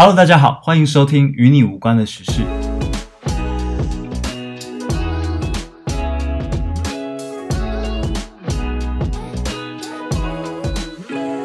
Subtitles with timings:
[0.00, 2.42] Hello，大家好，欢迎收听与你无关的时事。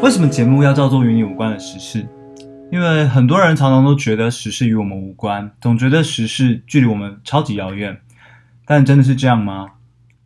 [0.04, 2.08] 为什么节目要叫做与你无关的时事？
[2.72, 8.02] 因为很多人常常都觉得时事与我们无关，总觉得时事距离我们超级遥远。
[8.68, 9.66] 但真的是这样吗？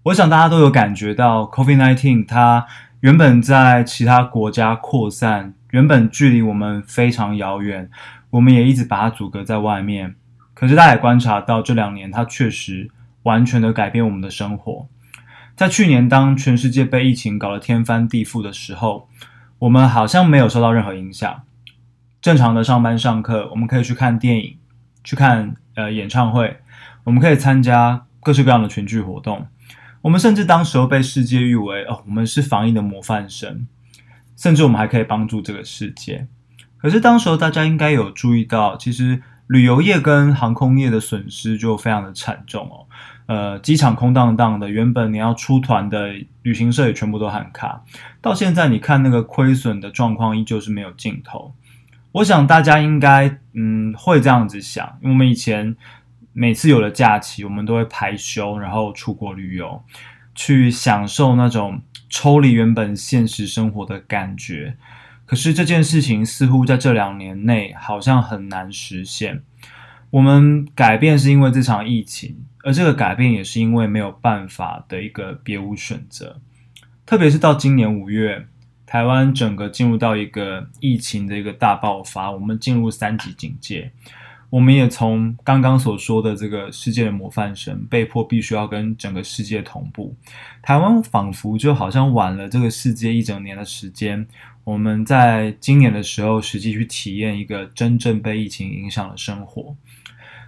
[0.03, 2.65] 我想大家都有感觉到，COVID-19 它
[2.99, 7.89] 原本在其他国家扩散，原本距离我们非常遥远，
[8.29, 10.15] 我们也一直把它阻隔在外面。
[10.53, 12.89] 可是大家也观察到，这两年它确实
[13.23, 14.87] 完全的改变我们的生活。
[15.55, 19.09] 在去年，当全世界被疫情搞得天翻地覆的时候，
[19.59, 21.43] 我们好像没有受到任何影响，
[22.21, 24.57] 正常的上班上课，我们可以去看电影，
[25.03, 26.57] 去看呃演唱会，
[27.03, 29.47] 我们可以参加各式各样的群聚活动。
[30.03, 33.67] 我们甚至当时候被世界誉为哦，我们是防疫的模范生，
[34.35, 36.27] 甚至我们还可以帮助这个世界。
[36.87, 42.87] 可是当时候大家应该有注意到，其实旅游业跟航空业的损失就非常的惨重哦。
[43.25, 46.13] 呃，机场空荡荡的，原本你要出团的
[46.43, 47.83] 旅行社也全部都喊卡，
[48.21, 51.53] 到现在你看那个亏损的状况依旧是没有尽头。
[52.13, 55.75] 我想大家应该嗯会这样子想，因为我们以前
[56.31, 59.83] 每次有了假期，我们都会排休，然后出国旅游，
[60.33, 64.77] 去享受那种抽离原本现实生活的感觉。
[65.27, 69.43] 可是这件事情似乎在这两年内好像很难实现。
[70.09, 72.43] 我们改变是因为这场疫情。
[72.63, 76.41] 而这个改变也是因为没有办法的一个别无选择，
[77.05, 78.45] 特别是到今年五月，
[78.85, 83.93] 台湾整个进入到一个疫情的一个大爆发，我们进入三级警戒，
[84.49, 90.15] 我们也从刚刚所说的这个世界的模范生，被迫必须要跟整个世界同步。
[90.61, 94.25] 台湾仿佛就好像晚了这个世界一整年的时间，
[94.63, 99.75] 我们在今年的时候实际去体验一个真正被疫情影响的生活，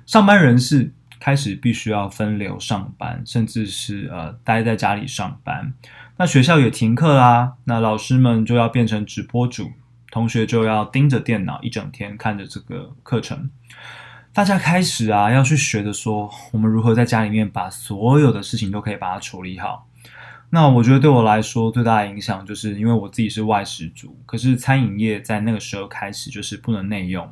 [0.06, 0.94] 上班人士。
[1.22, 5.74] 开始必须要分流上班，甚至是呃待在家里上班。
[6.16, 9.70] 那学校也停课啦，那老师们就要变成直播主，
[10.12, 13.50] 同学就要盯着电脑一整天看着这个课程。
[14.32, 19.88] 大家开始啊要去学着说，我们如何在家里面把所有的事情都可以把它处理好。
[20.52, 27.32] 那我觉得对我来说最大的影响，就是因为我自己是外食族，可是餐饮业在那个时候开始就是不能内用，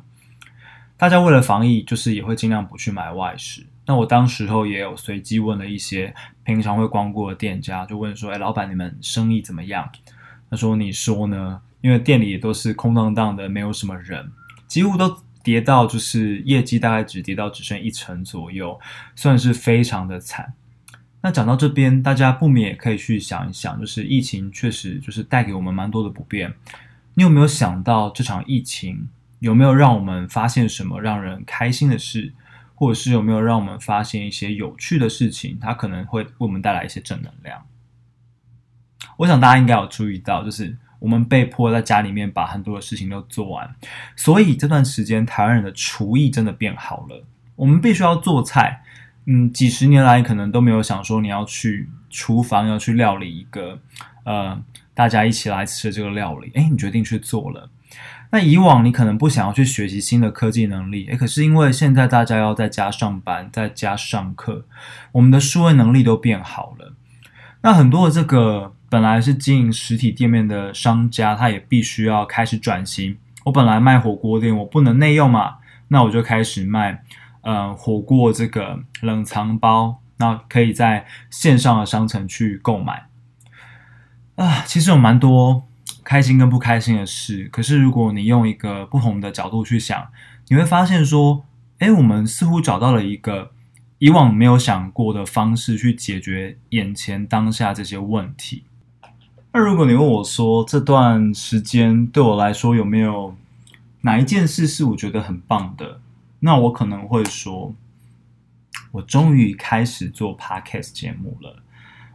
[0.96, 3.66] 大家为了防疫，就是也会尽量不去买外食。
[3.86, 9.90] 那我当时候也有随机问了一些平常会光顾的店家，就问说：“哎，老板，你们生意怎么样？”
[10.50, 11.60] 他说：“你说呢？
[11.80, 14.30] 因为店里都是空荡荡的，没有什么人，
[14.66, 15.16] 几乎都
[15.48, 18.78] 跌到就是业绩大概只跌到只剩一成左右，
[19.16, 20.52] 算是非常的惨。”
[21.24, 26.52] 那讲到这边，大家不免也可以去想一想，就是疫情确实就是带给我们蛮多的不便。
[27.14, 32.34] 你有没有想到这场疫情有没有让我们发现什么让人开心的事？
[32.74, 35.56] 或者是有没有让我们发现一些有趣的事情？
[35.58, 37.64] 它可能会为我们带来一些正能量。
[39.16, 43.74] 我想大家应该有注意到，就是我们被迫在家里面把很多的事情都做完，
[44.16, 47.24] 所以这段时间台湾人的厨艺真的变好了。
[47.56, 48.82] 我们必须要做菜，
[49.26, 53.78] 嗯，几十年来可能都没有想说你要去厨房要去料理一个
[54.24, 54.60] 呃
[54.94, 57.70] 大家一起来吃的这个料理，哎，你决定去做了。
[58.30, 64.66] 那以往你可能不想要去学习新的科技能力，诶，可是因为现在大家要在家上班，在家上课，
[65.12, 66.92] 我们的数位能力都变好了。
[67.62, 73.16] 那很多的这个本来是经营实体店面的商家，他也必须要开始转型。
[73.44, 75.56] 我本来卖火锅店，我不能内用嘛，
[75.88, 77.02] 那我就开始卖，
[77.42, 83.06] 呃，火锅这个冷藏包，那可以在线上的商城去购买。
[84.36, 85.64] 啊，其实有蛮多。
[86.04, 90.08] 开心跟不开心的事，可是如果你用一个不同的角度去想，
[90.46, 91.44] 你会发现说，
[91.80, 93.50] 哎，我们似乎找到了一个
[93.98, 98.64] 以往没有想过的方式去解决眼前当下这些问题。
[99.50, 103.34] 那如果你问我说，这段时间对我来说有没有
[104.02, 106.00] 哪一件事是我觉得很棒的？
[106.40, 107.74] 那我可能会说，
[108.92, 111.62] 我终于开始做 podcast 节目了。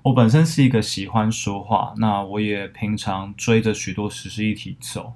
[0.03, 5.13] 我本身是一个喜欢说话，那我也平常追着许多时事议题走，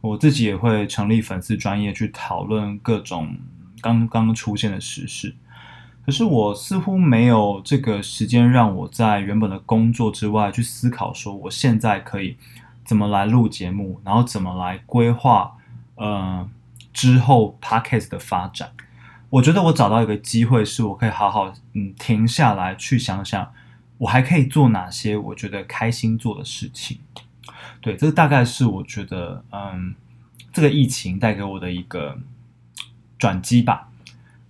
[0.00, 3.36] 我自己也会成立粉丝专业去讨论各种
[3.80, 5.34] 刚刚出现的时事。
[6.08, 12.34] 可是我似乎没有这个时间让我在原本的工作之外去思考，说我现在可以
[12.82, 15.58] 怎么来录节目，然后怎么来规划
[15.96, 16.48] 呃
[16.94, 18.70] 之后 podcast 的发展。
[19.28, 23.52] 我觉得我找到一个机会，是我可以好好嗯停下来去想想。
[23.98, 27.00] 我还可以做哪些我觉得开心做的事情？
[27.82, 29.94] 对，这大概是我觉得，嗯，
[30.54, 32.18] 这个疫情带给我的一个
[33.18, 33.90] 转机吧。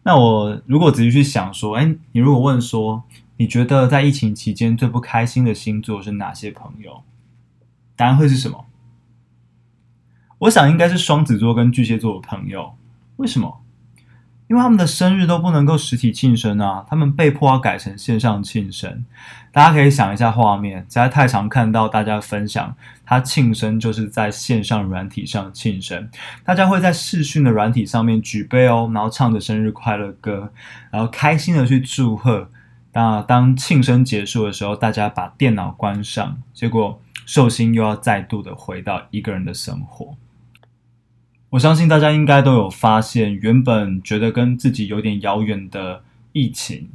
[0.03, 3.03] 那我如果仔细去想说，哎，你如果问说，
[3.37, 7.03] 你觉得在疫情期间最不开心的星座是哪些朋友？
[7.95, 8.67] 答案会是什么？
[10.39, 12.75] 我想应该是双子座跟巨蟹座的朋友。
[13.17, 13.61] 为什么？
[14.49, 19.05] 因为他们的生日都不能够实体庆生啊，他们被迫要改成线上庆生。
[19.53, 22.75] 大家可以想一下画面，实在太常看到大家分享
[23.05, 26.09] 他庆生就是在线上软体上庆生，
[26.45, 30.53] 大家会在视讯的软体上面举杯哦，然后唱着生日快乐歌，
[30.91, 32.51] 然后开心的去祝贺。
[32.93, 37.01] 那当庆生结束的时候，大家把电脑关上，结果。
[37.27, 40.17] 寿星又要再度的回到一个人的生活，
[41.51, 46.03] 我相信大家应该都有发现，原本觉得跟自己有点遥远的
[46.33, 46.91] 疫情，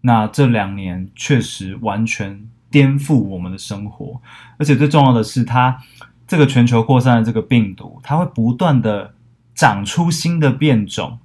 [0.00, 4.20] 那这两年确实完全颠覆我们的生活，
[4.58, 5.80] 而且最重要的是，它
[6.26, 9.14] 这个全球扩散的这个病毒，它会不断的
[9.54, 11.18] 长出新的变种，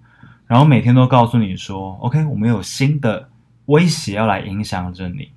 [0.46, 3.28] 然后每天都告诉你说，OK，我们有新的
[3.66, 5.30] 威胁要来影响着你。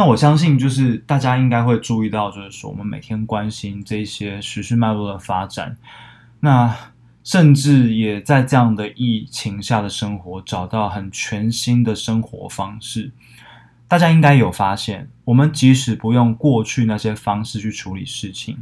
[0.00, 5.76] 那我相信，就是大家应该会注意到，就是说我们每天关心这些时事脉络的发展，
[6.40, 6.74] 那
[7.22, 13.10] 甚至也在这样的疫情下的生活找到很全新的生活方式。
[13.86, 18.56] 大家应该有发现，我们即使不用过去那些方式去处理事情，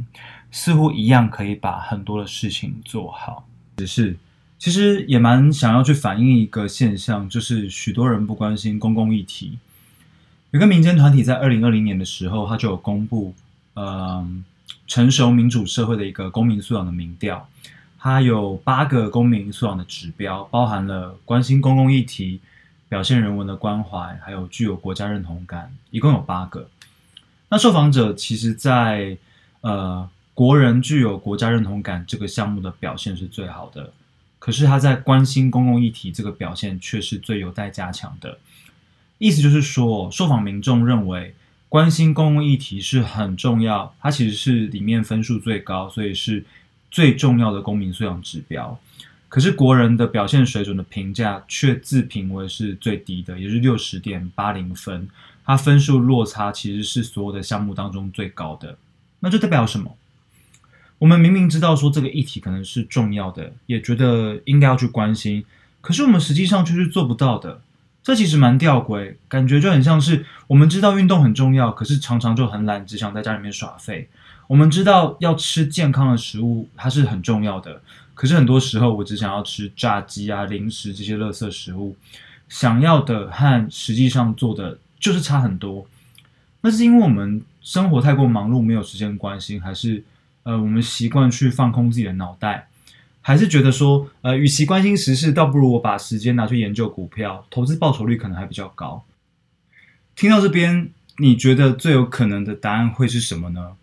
[0.51, 3.47] 似乎一样可以把很多的事情做好。
[3.77, 4.17] 只是，
[4.57, 9.57] 其实也蛮想要去反映一个现象，就是许多人不关心公共议题。
[10.51, 13.35] 有个民间团体在二零二零年的时候，他就有公布，
[13.75, 14.43] 嗯，
[14.87, 17.47] 成熟民主社会的一个公民素养的民调，
[17.99, 22.41] 它有八个公民素养的指标，包含了关心公共议题、
[22.87, 26.67] 表现人文的关怀，还有具有国家认同感，一共有八个。
[27.49, 29.15] 那受访者其实，在
[29.61, 33.93] 呃国人具有国家认同感这个项目的表现是最好的，
[34.39, 38.39] 可是他在关心公共议题这个表现却是最有待加强的。
[39.19, 41.35] 意思就是说，受访民众认为
[41.67, 46.43] 关心公共议题是很重要，它其实是里面分数最高，所以是
[46.89, 48.79] 最重要的公民素养指标。
[49.27, 55.07] 可是国人的表现水准的评价却自评为是最低的，也就是六十点八零分，
[55.45, 58.75] 它分数落差其实是所有的项目当中最高的。
[59.19, 59.95] 那就代表什么？
[60.97, 65.45] 我们明明知道说这个议题可能是重要的，也觉得应该要去关心，
[65.81, 67.61] 可是我们实际上却是做不到的。
[68.01, 74.09] 这其实蛮吊诡，感觉就很像是我们知道运动很重要，可是常常就很懒，只想在家里面耍废。
[74.47, 77.81] 我们知道要吃健康的食物，它是很重要的，
[78.15, 81.95] 可是很多时候我只想要吃炸鸡啊、零食这些垃圾食物，
[82.47, 85.85] 想要的和实际上做的就是差很多。
[86.61, 90.03] 那是因为我们生活太过忙碌，没有时间关心，还是
[90.43, 92.68] 呃我们习惯去放空自己的脑袋？
[93.29, 99.05] 还是觉得说，呃，与其关心时事，倒不如我把时间拿去研究股票，投资报酬率可能还比较高。
[100.15, 100.89] 听到这边，
[101.19, 103.73] 你觉得最有可能的答案会是什么呢？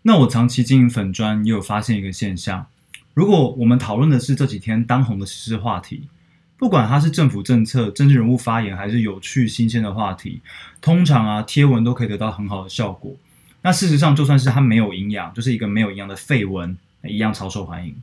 [0.00, 2.66] 那我长期经营粉砖，也有发现一个现象：
[3.12, 6.08] 如果我们讨论的是这几天当红的时事话题，
[6.56, 10.40] 不管它是政府政策、政治人物发言，还是有趣新鲜的话题，
[10.80, 13.14] 通常啊，贴文都可以得到很好的效果。
[13.62, 17.94] 那事实上，就算是它没有营养，就是一个没有营养的废文，一样超受欢迎。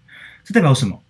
[0.44, 1.02] 这代表什么？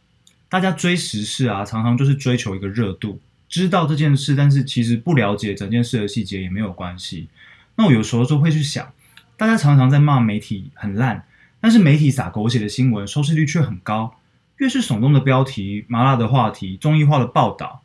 [0.49, 3.19] 大家追时事啊，常常就是追求一个热度，
[3.49, 7.27] 知道这件事，但是其实不了解整件事的细节也没有关系。
[7.75, 8.93] 那我有时候就会去想，
[9.35, 11.25] 大家常常在骂媒体很烂，
[11.59, 14.15] 但是媒体撒狗血的新闻收视率却很高。
[14.57, 17.83] 越是耸动的标题、麻辣的话题、综艺化的报道，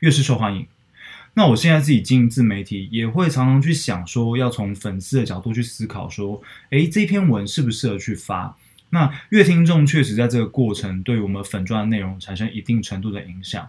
[0.00, 0.66] 越是受欢迎。
[1.38, 8.56] 那我现在自己经营自媒体，也会常常去想说，要从粉丝的角度去思考，说，诶，这篇文适不适合去发？
[8.90, 13.68] 那乐听众确实在这个过程对我们粉钻的内容产生一定程度的影响。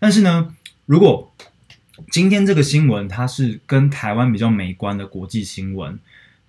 [0.00, 0.52] 但是呢，
[0.84, 1.32] 如果
[2.10, 5.96] 今天这个新闻它是跟台湾比较美关的国际新闻，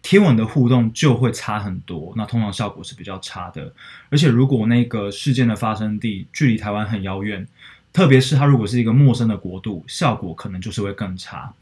[0.01, 3.71] 贴文的互动就会差很多，那通常效果是比较差的。
[4.09, 7.47] 而且如果那个事件的发生地距离台湾很遥远，
[7.91, 11.53] 特别是它如果是一个陌生的国度，效果可能就是会更差。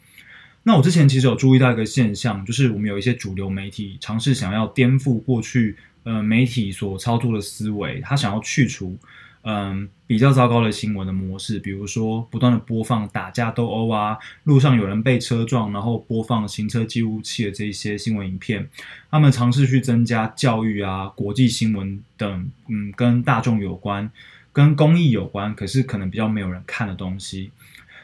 [0.64, 8.98] 那我之前其实有注意到一个现象，就是我们有一些主流媒体尝试想要颠覆过去呃媒体所操作的思维，他想要去除
[9.44, 18.68] 嗯比较糟糕的新闻的模式，比如说不断的播放打架斗殴啊，路上有人被车撞，然后播放行车记录器的这一些新闻影片，
[19.12, 24.12] 他们尝试去增加教育啊、国际新闻等嗯跟大众有关。
[24.56, 27.52] 跟公益有关，可是可能比较没有人看的东西。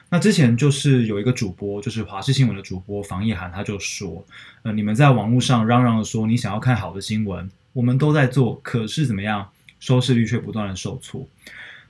[0.10, 4.26] 那之前就是有一个主播，就是华视新闻的主播房一涵，他就说
[4.64, 9.48] ：“呃，你们在网络上嚷嚷的说你想要看好的新闻，我们都在做，可是怎么样？
[9.80, 11.26] 收视率却不断的受挫。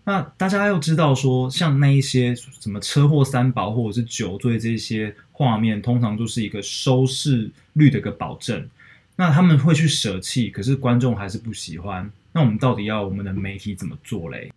[0.03, 8.69] 那大家要知道说，像那一些什么车祸三宝或者是酒醉这些画面，通常都是一个收视率的一个保证。
[9.15, 12.11] 那他们会去舍弃，可是观众还是不喜欢。
[12.33, 14.51] 那我们到底要我们的媒体怎么做嘞？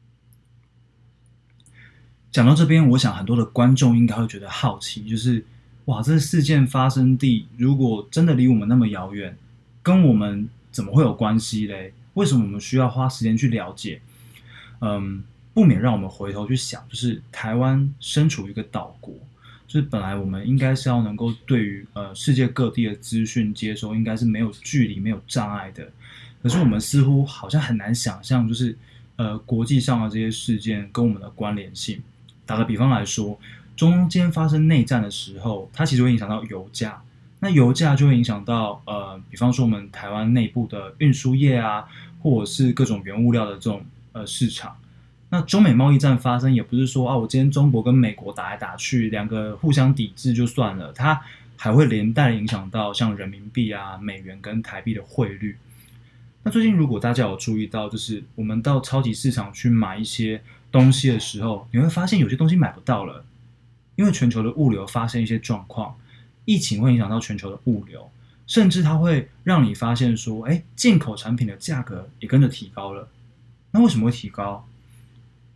[2.31, 5.45] 讲到这边，我想很多的观众应该会觉得好奇，就是
[5.87, 9.37] 哇，这事件发生地如果真的离我们那么遥远，
[9.83, 11.93] 跟我们怎么会有关系嘞？
[12.15, 14.01] 为什么我们需要花时间去了解？
[14.81, 15.25] 嗯。
[15.55, 19.15] 不免让我们回头去想，就是台湾身处一个岛国，
[19.69, 25.89] 就是本来我们应该是要能够对于呃世界各地的资讯接收，应该是没有距离、没有障碍的。
[26.45, 28.77] 可是我们似乎好像很难想象，就是
[29.17, 32.03] 呃国际上的这些事件跟我们的关联性。
[32.45, 33.41] 打个比方来说，
[33.75, 37.03] 中间发生内战的时候，它其实会影响到油价，
[37.41, 41.87] 那油价就会影响到呃，比方说我们台湾内部的运输业啊，
[42.23, 43.83] 或者是各种原物料的这种
[44.13, 44.77] 呃市场。
[45.31, 51.19] 那中美贸易战发生，也不是说啊，我今天中国跟美国打来打去，两个互相抵制就算了，它
[51.57, 55.57] 还会连带影响到像人民币啊、美元跟台币的汇率。
[56.47, 63.25] 那最近如果大家有注意到，就是我们到超级市场去买一些东西的时候，你会发现有些东西买不到了，
[63.97, 65.97] 因为全球的物流发生一些状况，
[66.45, 68.11] 疫情会影响到全球的物流，
[68.47, 73.09] 甚至它会让你发现说，哎，进口产品的价格也跟着提高了。
[73.71, 74.69] 那为什么会提高？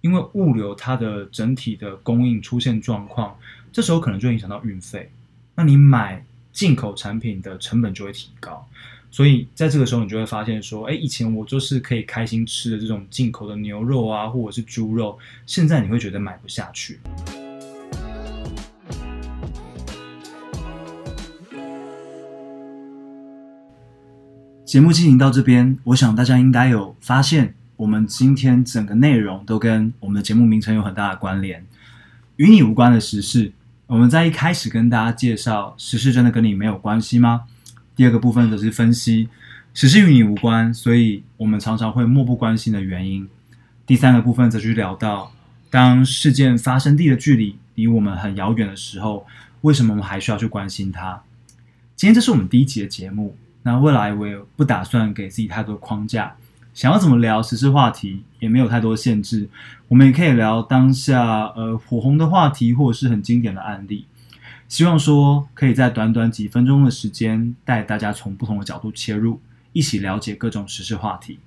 [0.01, 3.37] 因为物流它的整体的供应出现状况，
[3.71, 5.11] 这时候可能就影响到运费，
[5.55, 8.67] 那你买进口产品的成本就会提高，
[9.11, 17.01] 所以在这个时候你就会发现说，哎，以前我就是可以开心吃的这种进口的牛肉啊，或者是猪肉，现在你会觉得买不下去。
[24.65, 27.55] 节目进行到这边，我想大家应该有发现。
[27.77, 31.65] 我们今天整个内容都跟我们的节目名称有很大的关联，
[32.35, 33.53] 与你无关的时事。
[33.87, 37.45] 我们在一开始跟大家介绍时事，真的跟你没有关系吗？
[37.99, 39.29] 第二个部分则是分析
[39.75, 43.29] 时事与你无关，所以我们常常会漠不关心的原因。
[43.85, 45.33] 第三个部分则去聊到，
[45.69, 49.27] 当事件发生地的距离离我们很遥远的时候，
[49.63, 51.21] 为什么我们还需要去关心它？
[51.97, 56.37] 今天这是我们第一集的节目，那未来我也不打算给自己太多框架。
[56.73, 59.49] 想要怎么聊时事话题，也没有太多限制。
[59.89, 64.07] 我们也可以聊当下呃火红的话题，或者是很经典的案例。
[64.69, 69.41] 希望说可以在短短几分钟的时间，带大家从不同的角度切入，
[69.73, 71.39] 一起了解各种时事话题。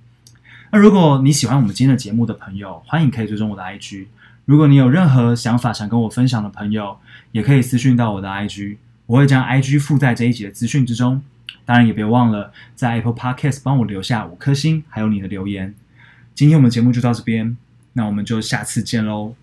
[0.71, 4.07] 那如果你喜欢我们今天的节目的朋友，欢迎可以追踪我的 IG。
[4.45, 6.97] 如果你有任何想法想跟我分享的朋友，
[7.31, 11.21] 也可以私讯到我的 IG，我会将 IG 附在这一集的资讯之中。
[11.63, 15.75] 当然也别忘了在 Apple Podcast 帮我留下五颗星，还有你的留言。
[16.33, 17.55] 今天我们节目就到这边，
[17.93, 19.35] 那我们就下次见喽。